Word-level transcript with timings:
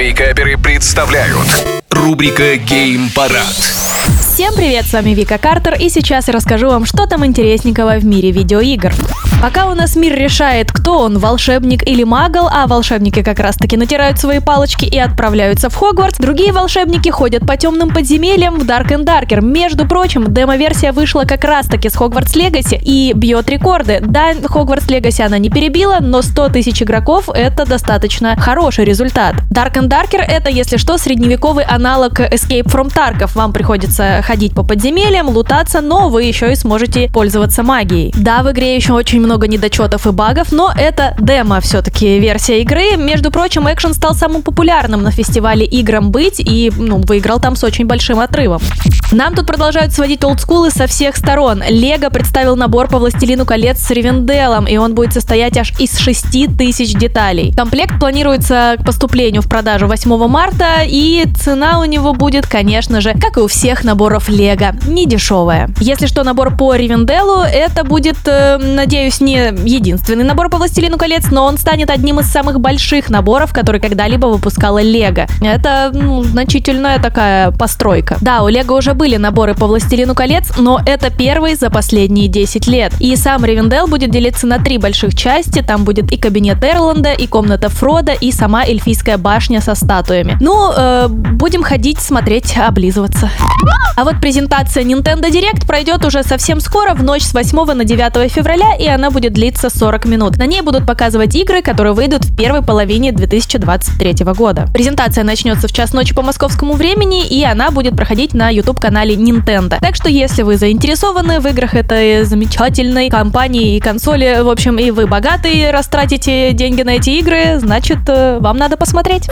Вейкаперы 0.00 0.56
представляют 0.56 1.66
Рубрика 1.90 2.56
«Гейм-парад» 2.56 3.54
Всем 4.32 4.54
привет, 4.54 4.86
с 4.86 4.94
вами 4.94 5.10
Вика 5.10 5.36
Картер, 5.36 5.74
и 5.78 5.90
сейчас 5.90 6.28
я 6.28 6.32
расскажу 6.32 6.68
вам, 6.68 6.86
что 6.86 7.06
там 7.06 7.26
интересненького 7.26 7.98
в 7.98 8.06
мире 8.06 8.30
видеоигр. 8.30 8.94
Пока 9.40 9.70
у 9.70 9.74
нас 9.74 9.96
мир 9.96 10.14
решает, 10.18 10.70
кто 10.70 10.98
он, 10.98 11.18
волшебник 11.18 11.88
или 11.88 12.04
магл, 12.04 12.46
а 12.52 12.66
волшебники 12.66 13.22
как 13.22 13.38
раз 13.38 13.56
таки 13.56 13.78
натирают 13.78 14.18
свои 14.18 14.38
палочки 14.38 14.84
и 14.84 14.98
отправляются 14.98 15.70
в 15.70 15.76
Хогвартс, 15.76 16.18
другие 16.18 16.52
волшебники 16.52 17.08
ходят 17.08 17.46
по 17.46 17.56
темным 17.56 17.88
подземельям 17.88 18.58
в 18.58 18.64
Dark 18.64 18.88
and 18.88 19.06
Darker. 19.06 19.40
Между 19.40 19.88
прочим, 19.88 20.34
демо-версия 20.34 20.92
вышла 20.92 21.22
как 21.22 21.44
раз 21.44 21.66
таки 21.68 21.88
с 21.88 21.96
Хогвартс 21.96 22.36
Легаси 22.36 22.78
и 22.84 23.14
бьет 23.14 23.48
рекорды. 23.48 24.00
Да, 24.02 24.34
Хогвартс 24.44 24.90
Легаси 24.90 25.22
она 25.22 25.38
не 25.38 25.48
перебила, 25.48 26.00
но 26.00 26.20
100 26.20 26.50
тысяч 26.50 26.82
игроков 26.82 27.30
это 27.32 27.64
достаточно 27.64 28.36
хороший 28.36 28.84
результат. 28.84 29.36
Dark 29.50 29.72
and 29.76 29.88
Darker 29.88 30.20
это, 30.20 30.50
если 30.50 30.76
что, 30.76 30.98
средневековый 30.98 31.64
аналог 31.64 32.20
Escape 32.20 32.66
from 32.66 32.94
Tarkov. 32.94 33.30
Вам 33.34 33.54
приходится 33.54 34.20
ходить 34.22 34.54
по 34.54 34.64
подземельям, 34.64 35.30
лутаться, 35.30 35.80
но 35.80 36.10
вы 36.10 36.24
еще 36.24 36.52
и 36.52 36.56
сможете 36.56 37.08
пользоваться 37.10 37.62
магией. 37.62 38.12
Да, 38.14 38.42
в 38.42 38.50
игре 38.52 38.76
еще 38.76 38.92
очень 38.92 39.20
много 39.20 39.29
недочетов 39.38 40.06
и 40.06 40.10
багов, 40.10 40.52
но 40.52 40.72
это 40.76 41.14
демо 41.18 41.60
все-таки 41.60 42.18
версия 42.18 42.60
игры. 42.62 42.96
Между 42.96 43.30
прочим, 43.30 43.68
экшен 43.68 43.94
стал 43.94 44.14
самым 44.14 44.42
популярным 44.42 45.02
на 45.02 45.10
фестивале 45.10 45.64
играм 45.64 46.10
быть 46.10 46.40
и 46.40 46.72
ну, 46.76 46.98
выиграл 47.06 47.40
там 47.40 47.56
с 47.56 47.64
очень 47.64 47.86
большим 47.86 48.20
отрывом. 48.20 48.60
Нам 49.12 49.34
тут 49.34 49.46
продолжают 49.46 49.92
сводить 49.92 50.22
олдскулы 50.22 50.70
со 50.70 50.86
всех 50.86 51.16
сторон. 51.16 51.62
Лего 51.68 52.10
представил 52.10 52.54
набор 52.54 52.88
по 52.88 52.98
«Властелину 52.98 53.44
колец» 53.44 53.80
с 53.80 53.90
Ривенделом, 53.90 54.66
и 54.66 54.76
он 54.76 54.94
будет 54.94 55.12
состоять 55.12 55.56
аж 55.56 55.72
из 55.80 55.98
6 55.98 56.56
тысяч 56.56 56.94
деталей. 56.94 57.52
Комплект 57.56 57.98
планируется 57.98 58.76
к 58.78 58.84
поступлению 58.84 59.42
в 59.42 59.48
продажу 59.48 59.88
8 59.88 60.28
марта, 60.28 60.82
и 60.86 61.24
цена 61.36 61.80
у 61.80 61.84
него 61.86 62.12
будет, 62.12 62.46
конечно 62.46 63.00
же, 63.00 63.14
как 63.14 63.36
и 63.36 63.40
у 63.40 63.48
всех 63.48 63.82
наборов 63.82 64.28
Лего. 64.28 64.76
Не 64.86 65.06
дешевая. 65.06 65.70
Если 65.80 66.06
что, 66.06 66.22
набор 66.22 66.56
по 66.56 66.74
Ривенделу, 66.74 67.42
это 67.42 67.84
будет, 67.84 68.16
э, 68.26 68.58
надеюсь, 68.58 69.19
не 69.20 69.52
единственный 69.64 70.24
набор 70.24 70.48
по 70.48 70.58
Властелину 70.58 70.98
колец, 70.98 71.30
но 71.30 71.44
он 71.44 71.58
станет 71.58 71.90
одним 71.90 72.20
из 72.20 72.26
самых 72.26 72.60
больших 72.60 73.10
наборов, 73.10 73.52
который 73.52 73.80
когда-либо 73.80 74.26
выпускала 74.26 74.82
Лего. 74.82 75.26
Это 75.40 75.90
ну, 75.92 76.22
значительная 76.22 76.98
такая 76.98 77.50
постройка. 77.50 78.16
Да, 78.20 78.42
у 78.42 78.48
Лего 78.48 78.74
уже 78.74 78.94
были 78.94 79.16
наборы 79.16 79.54
по 79.54 79.66
Властелину 79.66 80.14
колец, 80.14 80.52
но 80.58 80.80
это 80.84 81.10
первый 81.10 81.54
за 81.54 81.70
последние 81.70 82.28
10 82.28 82.66
лет. 82.66 82.92
И 83.00 83.14
сам 83.16 83.44
Ривендел 83.44 83.86
будет 83.86 84.10
делиться 84.10 84.46
на 84.46 84.58
три 84.58 84.78
больших 84.78 85.14
части. 85.14 85.62
Там 85.62 85.84
будет 85.84 86.12
и 86.12 86.16
кабинет 86.16 86.62
Эрланда, 86.62 87.12
и 87.12 87.26
комната 87.26 87.68
Фрода, 87.68 88.12
и 88.12 88.32
сама 88.32 88.64
эльфийская 88.64 89.18
башня 89.18 89.60
со 89.60 89.74
статуями. 89.74 90.36
Ну, 90.40 90.72
э, 90.74 91.08
будем 91.08 91.62
ходить, 91.62 92.00
смотреть, 92.00 92.56
облизываться. 92.56 93.30
А 93.96 94.04
вот 94.04 94.20
презентация 94.20 94.84
Nintendo 94.84 95.30
Direct 95.30 95.66
пройдет 95.66 96.04
уже 96.04 96.22
совсем 96.22 96.60
скоро, 96.60 96.94
в 96.94 97.02
ночь 97.02 97.22
с 97.22 97.34
8 97.34 97.74
на 97.74 97.84
9 97.84 98.30
февраля, 98.32 98.74
и 98.78 98.86
она 98.86 99.09
будет 99.10 99.32
длиться 99.32 99.70
40 99.70 100.06
минут. 100.06 100.36
На 100.36 100.46
ней 100.46 100.62
будут 100.62 100.86
показывать 100.86 101.34
игры, 101.34 101.62
которые 101.62 101.92
выйдут 101.92 102.24
в 102.24 102.36
первой 102.36 102.62
половине 102.62 103.12
2023 103.12 104.24
года. 104.34 104.66
Презентация 104.72 105.24
начнется 105.24 105.68
в 105.68 105.72
час 105.72 105.92
ночи 105.92 106.14
по 106.14 106.22
московскому 106.22 106.74
времени, 106.74 107.26
и 107.26 107.44
она 107.44 107.70
будет 107.70 107.96
проходить 107.96 108.34
на 108.34 108.50
YouTube-канале 108.50 109.14
Nintendo. 109.14 109.78
Так 109.80 109.96
что, 109.96 110.08
если 110.08 110.42
вы 110.42 110.56
заинтересованы 110.56 111.40
в 111.40 111.46
играх 111.46 111.74
этой 111.74 112.24
замечательной 112.24 113.10
компании 113.10 113.76
и 113.76 113.80
консоли, 113.80 114.40
в 114.42 114.48
общем, 114.48 114.78
и 114.78 114.90
вы 114.90 115.06
богатые, 115.06 115.70
растратите 115.70 116.52
деньги 116.52 116.82
на 116.82 116.96
эти 116.96 117.10
игры, 117.10 117.58
значит, 117.58 117.98
э, 118.08 118.38
вам 118.40 118.56
надо 118.56 118.76
посмотреть. 118.76 119.28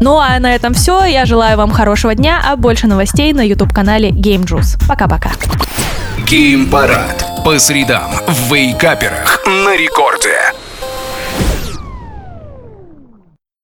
Ну 0.00 0.18
а 0.18 0.38
на 0.38 0.54
этом 0.54 0.74
все. 0.74 1.04
Я 1.04 1.26
желаю 1.26 1.56
вам 1.56 1.70
хорошего 1.70 2.14
дня, 2.14 2.40
а 2.44 2.56
больше 2.56 2.86
новостей 2.86 3.32
на 3.32 3.42
YouTube-канале 3.42 4.10
Game 4.10 4.44
Juice. 4.44 4.78
Пока-пока. 4.86 5.30
Геймпарад. 6.26 7.27
По 7.48 7.58
средам 7.58 8.10
в 8.26 8.52
вейкаперах 8.52 9.40
на 9.46 9.74
рекорде. 9.74 10.52